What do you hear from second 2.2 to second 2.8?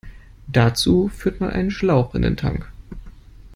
den Tank.